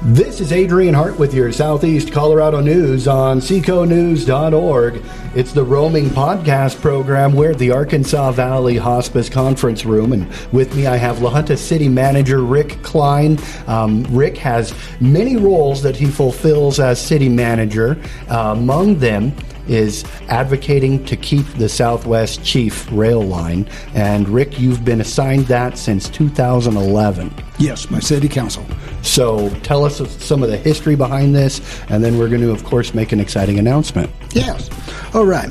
[0.00, 5.02] This is Adrian Hart with your Southeast Colorado news on seconews.org.
[5.34, 7.34] It's the roaming podcast program.
[7.34, 11.56] We're at the Arkansas Valley Hospice Conference Room, and with me I have La Junta
[11.56, 13.40] City Manager Rick Klein.
[13.66, 18.00] Um, Rick has many roles that he fulfills as city manager.
[18.30, 19.32] Uh, among them,
[19.68, 23.68] is advocating to keep the Southwest Chief rail line.
[23.94, 27.32] And Rick, you've been assigned that since 2011.
[27.58, 28.64] Yes, my City Council.
[29.02, 32.64] So tell us some of the history behind this, and then we're going to, of
[32.64, 34.10] course, make an exciting announcement.
[34.32, 34.70] Yes.
[35.14, 35.50] All right.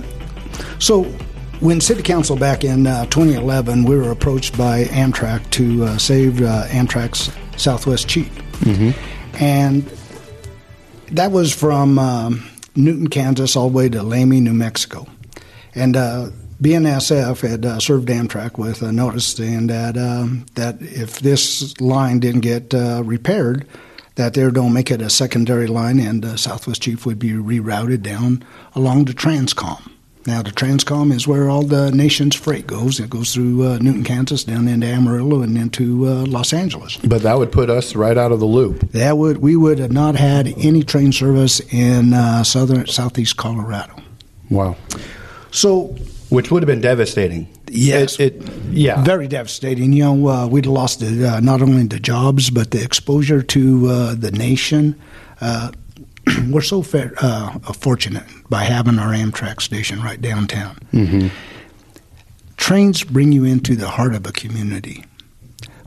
[0.80, 1.04] So
[1.60, 6.42] when City Council back in uh, 2011, we were approached by Amtrak to uh, save
[6.42, 8.32] uh, Amtrak's Southwest Chief.
[8.60, 9.44] Mm-hmm.
[9.44, 9.92] And
[11.12, 12.00] that was from.
[12.00, 15.08] Um, Newton, Kansas, all the way to Lamy, New Mexico.
[15.74, 16.30] And uh,
[16.62, 22.20] BNSF had uh, served Amtrak with a notice saying that um, that if this line
[22.20, 23.68] didn't get uh, repaired,
[24.16, 28.02] that they don't make it a secondary line, and uh, Southwest Chief would be rerouted
[28.02, 29.92] down along the Transcon.
[30.28, 33.00] Now, the Transcon is where all the nation's freight goes.
[33.00, 36.98] It goes through uh, Newton, Kansas, down into Amarillo, and into uh, Los Angeles.
[36.98, 38.92] But that would put us right out of the loop.
[38.92, 43.96] That would we would have not had any train service in uh, southern southeast Colorado.
[44.50, 44.76] Wow.
[45.52, 45.96] So,
[46.28, 47.48] which would have been devastating.
[47.70, 49.94] Yes, it, it yeah, very devastating.
[49.94, 53.88] You know, uh, we'd lost the, uh, not only the jobs but the exposure to
[53.88, 55.00] uh, the nation
[56.50, 60.78] we're so fair, uh, fortunate by having our Amtrak station right downtown.
[60.94, 61.28] Mm-hmm.
[62.58, 65.06] Trains bring you into the heart of a community.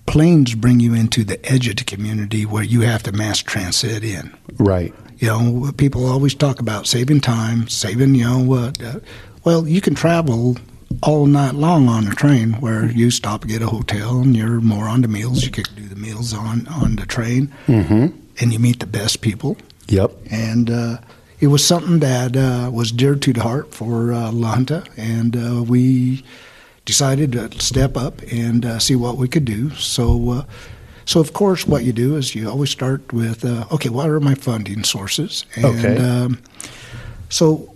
[0.06, 4.02] Planes bring you into the edge of the community where you have to mass transit
[4.02, 4.34] in.
[4.58, 4.94] Right.
[5.18, 9.00] You know, people always talk about saving time, saving, you know, uh,
[9.44, 10.56] well, you can travel
[11.02, 14.88] all night long on a train where you stop get a hotel and you're more
[14.88, 15.44] on the meals.
[15.44, 18.06] You can do the meals on, on the train mm-hmm.
[18.40, 19.56] and you meet the best people
[19.90, 20.12] Yep.
[20.30, 20.98] And uh,
[21.40, 25.36] it was something that uh, was dear to the heart for uh, La Junta, and
[25.36, 26.24] uh, we
[26.84, 29.70] decided to step up and uh, see what we could do.
[29.70, 30.44] So, uh,
[31.04, 34.20] so of course, what you do is you always start with, uh, okay, what are
[34.20, 35.44] my funding sources?
[35.56, 35.98] And, okay.
[35.98, 36.38] Um,
[37.28, 37.74] so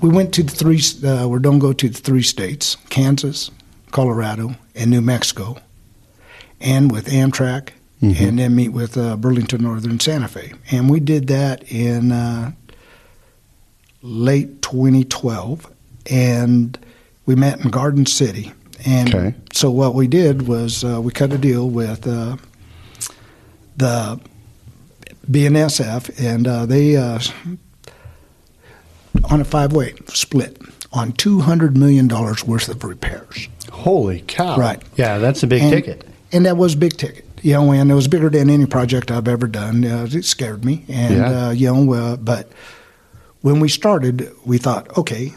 [0.00, 3.50] we went to the three, uh, we're to go to the three states Kansas,
[3.90, 5.56] Colorado, and New Mexico.
[6.60, 7.70] And with Amtrak,
[8.02, 8.24] mm-hmm.
[8.24, 10.52] and then meet with uh, Burlington Northern Santa Fe.
[10.70, 12.52] And we did that in uh,
[14.02, 15.70] late 2012,
[16.10, 16.78] and
[17.26, 18.52] we met in Garden City.
[18.86, 19.34] And okay.
[19.52, 22.36] so what we did was uh, we cut a deal with uh,
[23.76, 24.20] the
[25.30, 27.20] BNSF, and uh, they uh,
[29.30, 30.60] on a five-way split
[30.92, 33.48] on two hundred million dollars worth of repairs.
[33.70, 34.56] Holy cow!
[34.56, 34.82] Right?
[34.96, 36.06] Yeah, that's a big and, ticket.
[36.32, 39.28] And that was big ticket you know, and it was bigger than any project I've
[39.28, 39.84] ever done.
[39.84, 41.46] Uh, it scared me, and yeah.
[41.46, 42.50] uh, you know, uh, but
[43.40, 45.34] when we started, we thought, okay,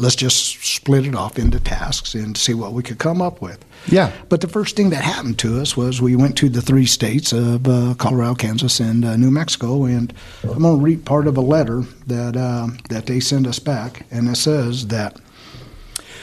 [0.00, 3.62] let's just split it off into tasks and see what we could come up with.
[3.86, 4.12] Yeah.
[4.28, 7.32] But the first thing that happened to us was we went to the three states
[7.32, 11.36] of uh, Colorado, Kansas, and uh, New Mexico, and I'm going to read part of
[11.36, 15.20] a letter that uh, that they send us back, and it says that.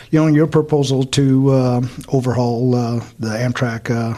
[0.10, 1.82] You know, your proposal to uh,
[2.14, 4.18] overhaul uh, the Amtrak uh,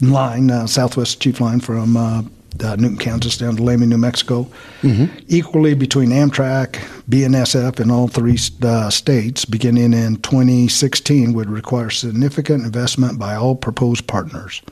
[0.00, 2.22] line, uh, Southwest Chief line from uh,
[2.58, 4.44] Newton, Kansas down to Lamy, New Mexico,
[4.82, 5.14] mm-hmm.
[5.28, 6.74] equally between Amtrak,
[7.08, 13.54] BNSF, and all three uh, states, beginning in 2016, would require significant investment by all
[13.54, 14.62] proposed partners.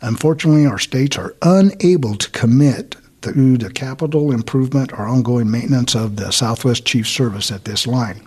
[0.00, 6.16] Unfortunately, our states are unable to commit through the capital improvement or ongoing maintenance of
[6.16, 8.20] the Southwest Chief service at this line.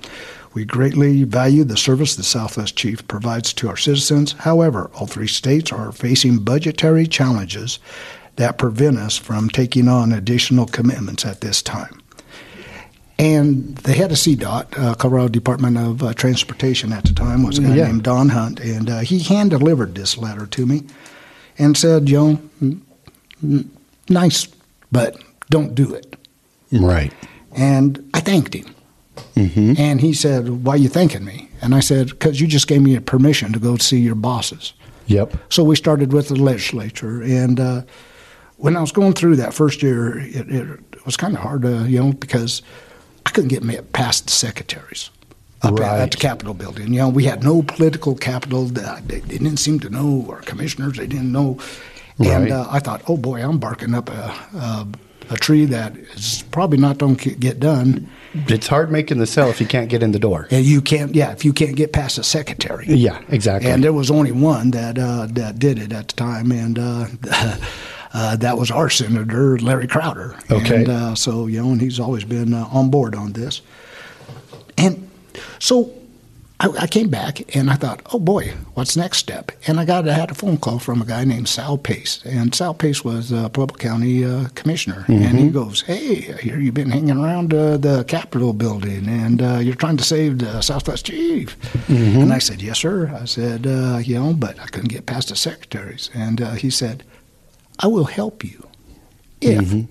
[0.58, 4.32] We greatly value the service the Southwest Chief provides to our citizens.
[4.32, 7.78] However, all three states are facing budgetary challenges
[8.38, 12.02] that prevent us from taking on additional commitments at this time.
[13.20, 17.60] And the head of CDOT, uh, Colorado Department of uh, Transportation at the time, was
[17.60, 17.86] a guy yeah.
[17.86, 20.86] named Don Hunt, and uh, he hand delivered this letter to me
[21.60, 22.40] and said, "Joe,
[24.10, 24.48] nice,
[24.92, 25.22] but
[25.52, 26.16] don't do it."
[26.72, 27.14] Right.
[27.56, 28.74] And I thanked him.
[29.36, 29.74] Mm-hmm.
[29.78, 32.82] And he said, "Why are you thanking me?" And I said, "Because you just gave
[32.82, 34.74] me permission to go see your bosses."
[35.08, 35.38] Yep.
[35.50, 37.82] So we started with the legislature, and uh,
[38.58, 41.88] when I was going through that first year, it, it was kind of hard to,
[41.88, 42.62] you know, because
[43.26, 45.10] I couldn't get past the secretaries
[45.62, 46.02] up right.
[46.02, 46.94] at, the Capitol building.
[46.94, 48.66] You know, we had no political capital.
[48.66, 51.60] They, they didn't seem to know, our commissioners, they didn't know.
[52.20, 52.52] And right.
[52.52, 54.88] uh, I thought, oh boy, I'm barking up a, a,
[55.30, 58.10] a tree that is probably not going to get done.
[58.34, 60.48] It's hard making the sale if you can't get in the door.
[60.52, 62.86] And you can't, yeah, if you can't get past the secretary.
[62.88, 63.72] Yeah, exactly.
[63.72, 67.08] And there was only one that uh, that did it at the time, and uh,
[68.14, 70.38] uh, that was our senator, Larry Crowder.
[70.52, 70.78] Okay.
[70.78, 73.62] And uh, so you know, and he's always been uh, on board on this.
[74.78, 75.10] And
[75.60, 75.97] so
[76.60, 79.52] I, I came back and I thought, oh boy, what's next step?
[79.68, 82.54] And I got I had a phone call from a guy named Sal Pace, and
[82.56, 86.74] Sal Pace was uh, Pueblo County uh, commissioner, and he goes, hey, I hear you've
[86.74, 91.06] been hanging around uh, the Capitol building, and uh, you're trying to save the Southwest
[91.06, 91.56] Chief.
[91.90, 93.08] And I said, yes, sir.
[93.14, 96.72] I said, uh, you know, but I couldn't get past the secretaries, and uh, he
[96.72, 97.04] said,
[97.80, 98.68] I will help you
[99.42, 99.86] if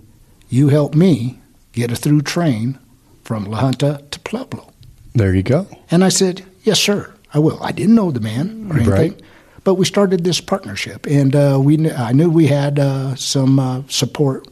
[0.49, 1.39] you help me
[1.73, 2.79] get a through train
[3.23, 4.73] from La Junta to Pueblo.
[5.15, 5.67] there you go.
[5.93, 7.59] And I said, Yes, sir, I will.
[7.63, 9.21] I didn't know the man or anything, Right.
[9.65, 13.59] but we started this partnership, and uh, we kn- I knew we had uh, some
[13.61, 14.47] uh, support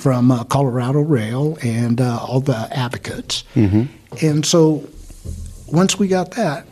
[0.00, 4.82] from uh, Colorado Rail and uh, all the advocates, and so
[5.70, 6.64] once we got that.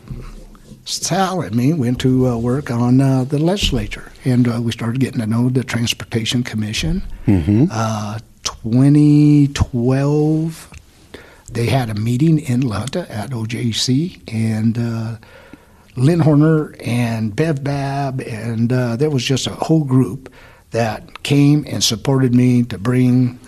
[0.85, 4.99] Sal and me went to uh, work on uh, the legislature, and uh, we started
[4.99, 7.03] getting to know the Transportation Commission.
[7.71, 10.69] Uh, 2012,
[11.53, 15.17] they had a meeting in Lutta at OJC, and uh,
[15.95, 20.31] Lynn Horner and Bev Bab, and uh, there was just a whole group
[20.71, 23.39] that came and supported me to bring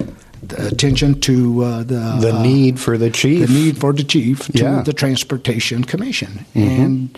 [0.42, 3.48] the attention to uh, the The uh, need for the chief.
[3.48, 4.82] the need for the chief to Yeah.
[4.82, 7.18] the Transportation Commission, and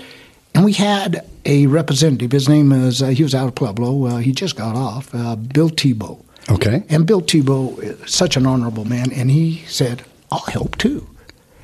[0.53, 2.31] and we had a representative.
[2.31, 4.05] His name is uh, he was out of Pueblo.
[4.05, 5.13] Uh, he just got off.
[5.15, 6.19] Uh, Bill Thiebaut.
[6.49, 6.83] Okay.
[6.89, 10.03] And Bill Thiebaut such an honorable man, and he said,
[10.33, 11.07] "I'll help too."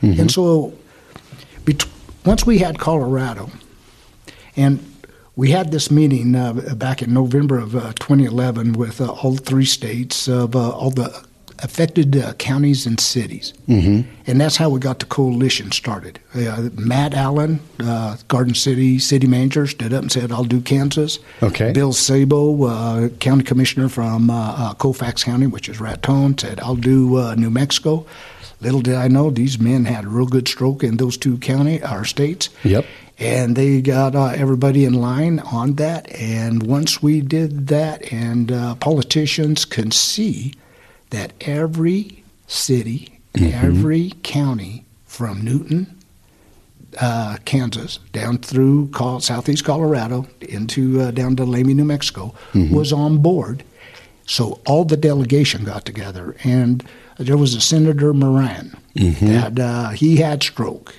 [0.01, 0.71] And so,
[1.66, 1.86] bet-
[2.25, 3.50] once we had Colorado,
[4.56, 4.80] and
[5.36, 9.66] we had this meeting uh, back in November of uh, 2011 with uh, all three
[9.66, 11.12] states of uh, all the
[11.63, 14.09] affected uh, counties and cities, mm-hmm.
[14.27, 16.19] and that's how we got the coalition started.
[16.33, 21.19] Uh, Matt Allen, uh, Garden City city manager, stood up and said, "I'll do Kansas."
[21.41, 21.71] Okay.
[21.71, 26.75] Bill Sauble, uh, county commissioner from uh, uh, Colfax County, which is Raton, said, "I'll
[26.75, 28.06] do uh, New Mexico."
[28.61, 31.81] Little did I know these men had a real good stroke in those two county
[31.81, 32.50] our states.
[32.63, 32.85] Yep.
[33.17, 36.09] And they got uh, everybody in line on that.
[36.13, 40.53] And once we did that, and uh, politicians can see
[41.09, 45.95] that every city, every county from Newton,
[47.00, 48.89] uh, Kansas, down through
[49.19, 52.33] southeast Colorado, into uh, down to Lamy, New Mexico,
[52.71, 53.63] was on board.
[54.25, 56.83] So all the delegation got together, and
[57.17, 60.94] there was a Senator Moran that uh, he had stroke,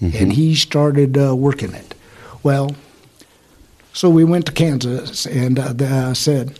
[0.00, 1.94] and he started uh, working it.
[2.42, 2.74] Well,
[3.92, 6.58] so we went to Kansas and uh, the, uh, said,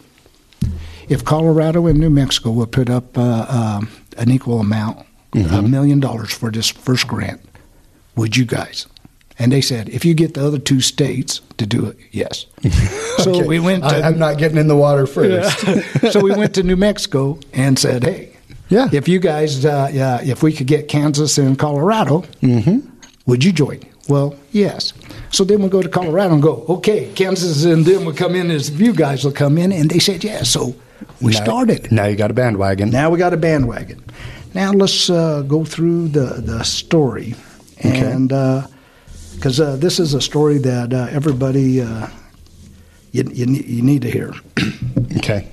[1.09, 3.89] if Colorado and New Mexico would put up uh, um
[4.19, 7.41] an equal amount, a million dollars for this first grant,
[8.17, 8.87] would you guys?
[9.39, 12.47] And they said, if you get the other two states to do it, yes.
[13.23, 13.47] So Okay.
[13.47, 15.59] we went to I, am not getting in the water first.
[16.13, 18.31] so we went to New Mexico and said, "Hey,
[18.69, 18.89] Yeah.
[18.93, 22.25] if you guys, uh, yeah, if we could get Kansas and Colorado,
[23.27, 24.93] would you join?" Well, yes.
[25.31, 28.51] So then we go to Colorado and go, "Okay, Kansas and them will come in
[28.51, 30.75] as you guys will come in," and they said, "Yeah." So
[31.23, 31.91] we Now- started.
[31.93, 32.91] Now you got a bandwagon.
[32.91, 34.03] Now we got a bandwagon.
[34.55, 37.35] Now let's uh, go through the the story,
[37.79, 38.01] Okay.
[38.01, 38.29] and
[39.35, 42.09] because uh, this is a story that uh, everybody uh,
[43.13, 44.35] you, you you need to hear
[45.17, 45.49] Okay.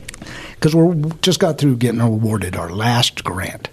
[0.55, 3.69] because we just got through getting awarded our last grant.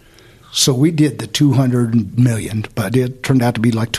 [0.53, 3.93] So we did the 200 million, but it turned out to be like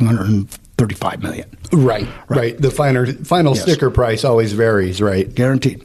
[0.78, 2.08] 235 million, Right.
[2.30, 2.60] Right.
[2.62, 3.64] The final final Yes.
[3.64, 5.02] sticker price always varies.
[5.02, 5.34] Right.
[5.34, 5.82] guaranteed.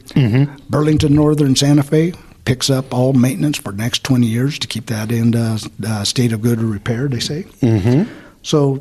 [0.69, 2.13] Burlington Northern Santa Fe
[2.45, 6.05] picks up all maintenance for the next 20 years to keep that in uh, uh,
[6.05, 7.09] state of good repair.
[7.09, 7.45] They say.
[7.63, 8.11] Mm-hmm.
[8.43, 8.81] So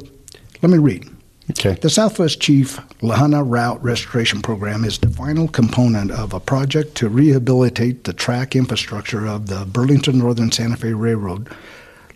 [0.61, 1.07] let me read.
[1.51, 1.77] Okay.
[1.81, 6.95] The Southwest Chief La Junta Route Restoration Program is the final component of a project
[6.95, 11.49] to rehabilitate the track infrastructure of the Burlington Northern Santa Fe Railroad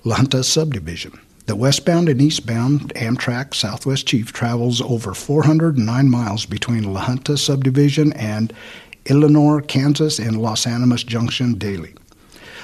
[0.04, 1.20] La Junta subdivision.
[1.46, 8.14] The westbound and eastbound Amtrak Southwest Chief travels over 409 miles between La Junta subdivision
[8.14, 8.52] and
[9.06, 11.94] Illinois, Kansas, and Las Animas Junction daily.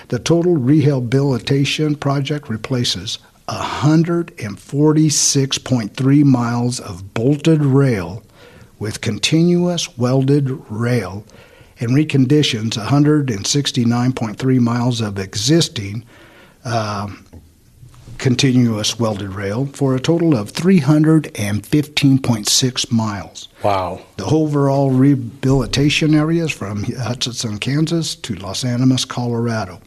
[0.07, 8.23] The total rehabilitation project replaces 146.3 miles of bolted rail
[8.79, 11.23] with continuous welded rail
[11.79, 16.03] and reconditions 169.3 miles of existing
[16.65, 17.23] um,
[18.21, 23.47] continuous welded rail for a total of 315.6 miles.
[23.63, 24.01] Wow.
[24.17, 29.81] The overall rehabilitation areas from Hutchinson, Kansas to Las Animas, Colorado.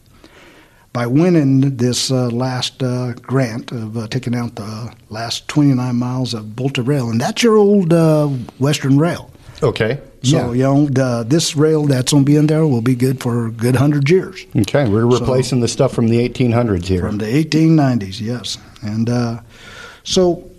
[0.93, 6.35] by winning this uh, last uh, grant of uh, taking out the last 29 miles
[6.35, 8.27] of bolted rail, and that's your old uh,
[8.59, 9.31] Western Rail.
[9.63, 10.01] Okay.
[10.25, 13.21] So you know, the, this rail that's going to be in there will be good
[13.21, 14.47] for a good hundred years.
[14.57, 17.03] Okay, we're replacing the stuff from the 1800s here.
[17.03, 19.41] From the 1890s, yes, and uh,
[20.03, 20.51] so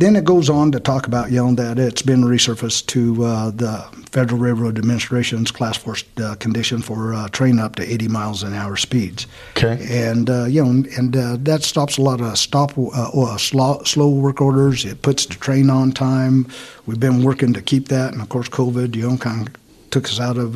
[0.00, 3.50] then it goes on to talk about, you know, that it's been resurfaced to uh,
[3.50, 8.42] the Federal Railroad Administration's Class 4 uh, condition for uh, train up to 80 miles
[8.42, 9.26] an hour speeds.
[9.58, 9.78] Okay.
[9.90, 14.08] And, uh, you know, and uh, that stops a lot of stop uh, slow, slow
[14.08, 14.86] work orders.
[14.86, 16.48] It puts the train on time.
[16.86, 18.14] We've been working to keep that.
[18.14, 20.54] And, of course, COVID, you know, kind of took us out of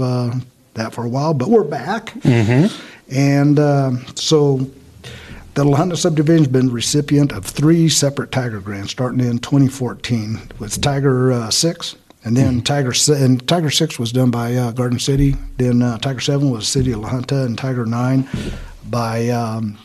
[0.72, 2.14] that for a while, but we're back.
[2.20, 3.14] Mm-hmm.
[3.14, 4.66] And so
[5.54, 10.40] the La Junta subdivision has been recipient of three separate Tiger grants starting in 2014
[10.58, 12.61] with Tiger uh, 6, and then mm-hmm.
[12.62, 12.92] Tiger
[13.25, 15.37] and Tiger 6 was done by uh, Garden City.
[15.56, 18.28] Then uh, Tiger 7 was City of La Junta, and Tiger 9
[18.90, 19.78] by um,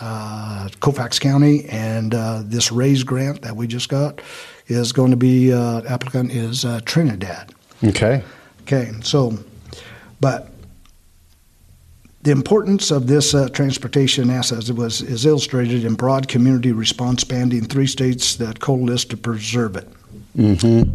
[0.00, 1.64] uh, Colfax County.
[1.66, 4.20] And uh, this RAISE grant that we just got
[4.68, 7.52] is going to be uh, applicant is Trinidad.
[7.82, 8.22] Okay.
[8.62, 8.92] Okay.
[9.02, 9.36] So,
[10.20, 10.50] but
[12.26, 17.64] the importance of this uh, transportation asset was is illustrated in broad community response spanning
[17.64, 19.88] three states that coalesced to preserve it.
[20.36, 20.92] Mm-hmm.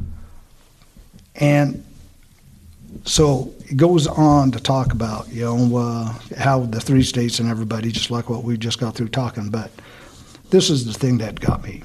[1.35, 1.85] And
[3.05, 7.49] so it goes on to talk about you know uh, how the three states and
[7.49, 9.49] everybody, just like what we just got through talking.
[9.49, 9.71] But
[10.49, 11.81] this is the thing that got me: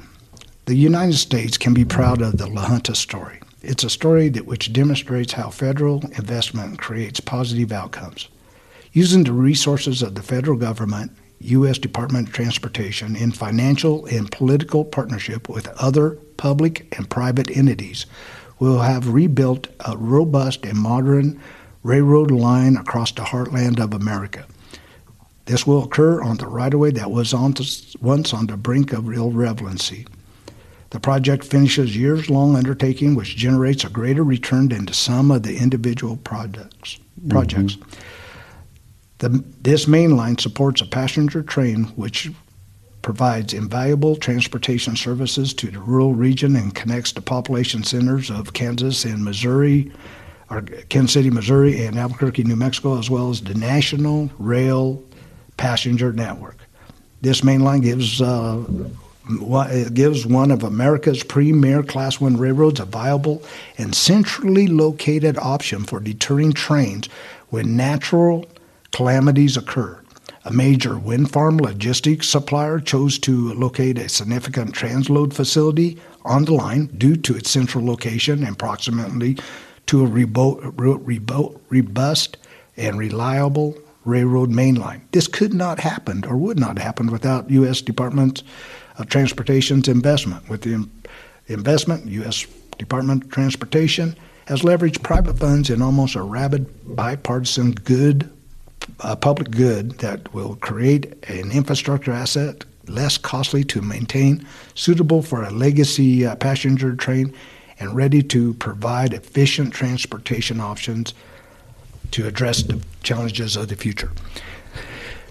[0.64, 3.38] the United States can be proud of the La Junta story.
[3.62, 8.26] It's a story that which demonstrates how federal investment creates positive outcomes.
[8.96, 11.76] Using the resources of the federal government, U.S.
[11.76, 18.06] Department of Transportation, in financial and political partnership with other public and private entities,
[18.58, 21.38] will have rebuilt a robust and modern
[21.82, 24.46] railroad line across the heartland of America.
[25.44, 28.56] This will occur on the right of way that was on to, once on the
[28.56, 30.06] brink of irrelevancy.
[30.88, 35.42] The project finishes years long undertaking which generates a greater return than the sum of
[35.42, 36.98] the individual projects.
[37.28, 37.76] projects.
[37.76, 38.00] Mm-hmm.
[39.18, 42.30] The, this main line supports a passenger train which
[43.00, 49.04] provides invaluable transportation services to the rural region and connects the population centers of Kansas
[49.04, 49.92] and Missouri,
[50.50, 55.02] or Kansas City, Missouri, and Albuquerque, New Mexico, as well as the national rail
[55.56, 56.58] passenger network.
[57.23, 58.64] This main line gives uh,
[59.28, 63.42] it gives one of America's premier Class One railroads a viable
[63.78, 67.08] and centrally located option for deterring trains
[67.49, 68.44] when natural
[68.96, 70.00] calamities occur.
[70.46, 76.54] A major wind farm logistics supplier chose to locate a significant transload facility on the
[76.54, 79.36] line due to its central location and proximity
[79.84, 80.06] to a
[81.68, 82.38] robust
[82.78, 83.76] and reliable
[84.06, 85.02] railroad mainline.
[85.12, 87.82] This could not happen or would not happen without U.S.
[87.82, 88.42] Department
[88.96, 90.48] of Transportation's investment.
[90.48, 90.88] With the
[91.48, 92.46] investment, U.S.
[92.78, 98.32] Department of Transportation has leveraged private funds in almost a rabid bipartisan good
[99.00, 105.42] a public good that will create an infrastructure asset less costly to maintain, suitable for
[105.42, 107.34] a legacy uh, passenger train,
[107.78, 111.12] and ready to provide efficient transportation options
[112.12, 114.10] to address the challenges of the future.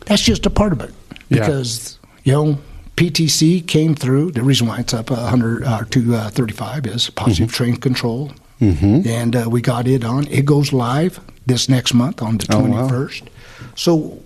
[0.05, 0.93] That's just a part of it
[1.29, 2.33] because yeah.
[2.33, 2.61] you know
[2.97, 4.31] PTC came through.
[4.31, 7.55] The reason why it's up 100 uh, to uh, 35 is positive mm-hmm.
[7.55, 8.31] train control,
[8.61, 9.07] mm-hmm.
[9.07, 10.27] and uh, we got it on.
[10.27, 13.21] It goes live this next month on the 21st.
[13.21, 13.31] Oh, wow.
[13.75, 14.21] So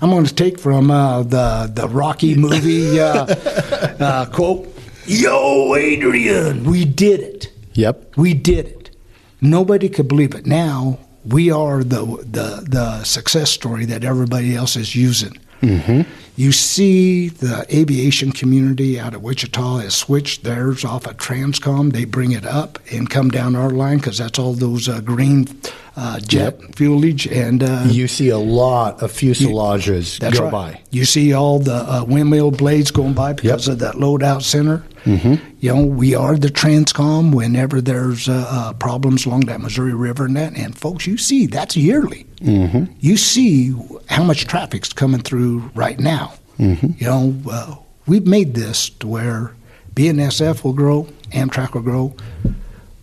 [0.00, 3.24] I'm going to take from uh, the the Rocky movie uh,
[4.00, 4.74] uh, quote.
[5.06, 7.52] Yo, Adrian, we did it.
[7.74, 8.90] Yep, we did it.
[9.40, 10.46] Nobody could believe it.
[10.46, 15.38] Now we are the the the success story that everybody else is using.
[15.62, 16.02] Mm-hmm.
[16.36, 21.92] You see the aviation community out of Wichita has switched theirs off of Transcon.
[21.92, 25.48] They bring it up and come down our line because that's all those uh, green
[25.98, 26.70] uh, jet yep.
[26.72, 27.30] fuelage.
[27.30, 30.52] And uh, you see a lot of fuselages you, go right.
[30.52, 30.82] by.
[30.90, 33.72] You see all the uh, windmill blades going by because yep.
[33.74, 34.84] of that loadout center.
[35.04, 35.44] Mm-hmm.
[35.58, 40.26] You know, we are the Transcon whenever there's uh, uh, problems along that Missouri River
[40.26, 40.56] and that.
[40.56, 42.26] And folks, you see that's yearly.
[42.40, 42.92] Mm-hmm.
[43.00, 43.74] You see
[44.08, 46.34] how much traffic's coming through right now.
[46.60, 46.90] Mm-hmm.
[46.98, 47.74] You know, uh,
[48.06, 49.52] we've made this to where
[49.94, 52.14] BNSF will grow, Amtrak will grow,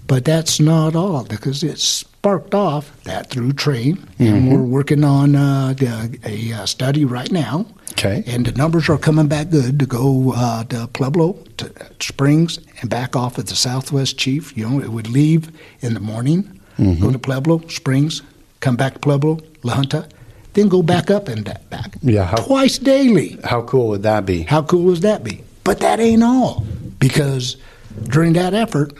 [0.07, 4.23] but that's not all because it's sparked off that through train, mm-hmm.
[4.23, 7.67] and we're working on uh, a, a, uh, study right now.
[7.91, 12.57] Okay, and the numbers are coming back good to go uh, to Pueblo, to Springs,
[12.81, 14.57] and back off at the Southwest Chief.
[14.57, 15.51] You know, it would leave
[15.81, 16.99] in the morning, mm-hmm.
[16.99, 18.23] go to Pueblo, Springs,
[18.59, 20.09] come back to Pueblo, La Junta,
[20.53, 21.95] then go back up and back.
[22.01, 23.37] Yeah, how- twice daily.
[23.43, 24.41] How cool would that be?
[24.41, 25.43] How cool would that be?
[25.63, 26.65] But that ain't all,
[26.97, 27.57] because
[28.05, 28.93] during that effort,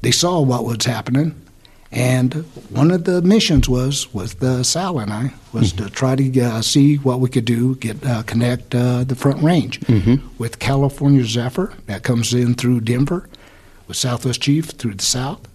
[0.00, 1.34] they saw what was happening,
[1.92, 2.32] and
[2.70, 6.96] one of the missions was with Sal and I was to try to uh, see
[6.96, 9.78] what we could do, get uh, connect uh, the Front Range
[10.38, 13.28] with California Zephyr that comes in through Denver,
[13.86, 15.46] with Southwest Chief through the south.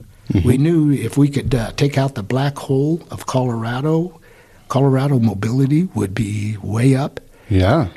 [0.45, 4.19] We knew if we could uh, take out the black hole of Colorado,
[4.67, 7.19] Colorado mobility would be way up.
[7.49, 7.87] Yeah.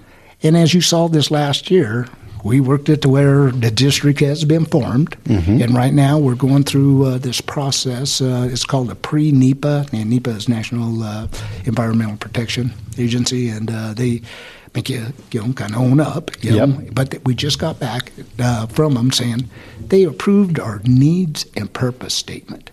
[0.42, 2.06] And as you saw this last year,
[2.44, 5.16] we worked it to where the district has been formed.
[5.26, 8.20] And right now we're going through uh, this process.
[8.20, 11.28] Uh, it's called a pre NEPA, and NEPA is National uh,
[11.64, 14.22] Environmental Protection Agency, and uh, they
[14.74, 16.30] make you, you know, kind of own up.
[16.42, 16.68] You Yep.
[16.68, 16.82] know?
[16.92, 19.48] But we just got back uh, from them saying
[19.88, 22.70] they approved our needs and purpose statement.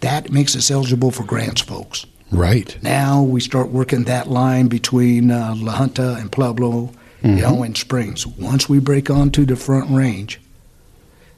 [0.00, 2.06] That makes us eligible for grants, folks.
[2.30, 2.76] Right.
[2.82, 6.90] Now we start working that line between uh, La Junta and Pueblo,
[7.22, 8.26] you know, and Springs.
[8.26, 10.40] Once we break onto the Front Range,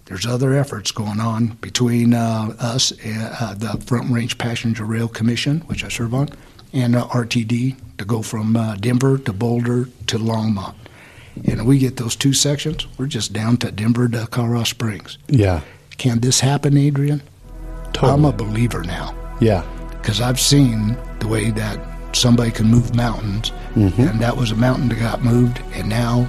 [0.07, 5.09] there's other efforts going on between uh, us, uh, uh, the Front Range Passenger Rail
[5.09, 6.29] Commission, which I serve on,
[6.73, 10.75] and uh, RTD to go from uh, Denver to Boulder to Longmont.
[11.45, 15.17] And we get those two sections, we're just down to Denver to Colorado Springs.
[15.29, 15.61] Yeah.
[15.97, 17.23] Can this happen, Adrian?
[17.93, 18.13] Totally.
[18.13, 19.65] I'm a believer now yeah.
[19.91, 21.79] because I've seen the way that
[22.13, 26.27] somebody can move mountains, and that was a mountain that got moved, and now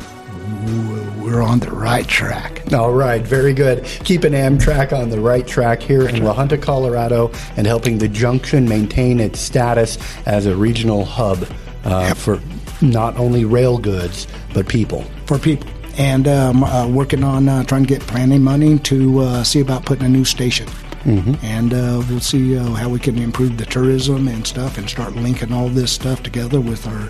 [1.21, 2.61] we're on the right track.
[2.73, 3.83] All right, very good.
[4.03, 8.67] Keeping Amtrak on the right track here in La Junta, Colorado, and helping the junction
[8.67, 11.47] maintain its status as a regional hub
[11.83, 12.39] uh, for
[12.81, 15.03] not only rail goods but people.
[15.25, 15.69] for people.
[15.97, 19.85] And um, uh, working on uh, trying to get planning money to uh, see about
[19.85, 20.67] putting a new station.
[21.05, 25.15] And uh, we'll see uh, how we can improve the tourism and stuff and start
[25.15, 27.09] linking all this stuff together with our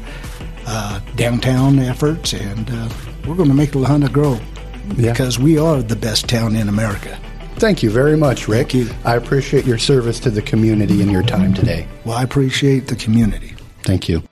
[0.67, 2.33] uh, downtown efforts.
[2.33, 2.89] And uh,
[3.27, 4.39] we're going to make La Junta grow
[4.95, 5.11] Yeah.
[5.11, 7.19] because we are the best town in America.
[7.57, 8.73] Thank you very much, Rick.
[9.05, 11.85] I appreciate your service to the community and your time today.
[12.05, 13.53] Well, I appreciate the community.
[13.83, 14.23] Thank you.